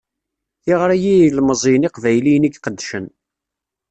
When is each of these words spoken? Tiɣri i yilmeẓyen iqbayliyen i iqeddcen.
Tiɣri 0.63 0.97
i 1.11 1.13
yilmeẓyen 1.19 1.87
iqbayliyen 1.87 2.47
i 2.47 2.51
iqeddcen. 2.53 3.05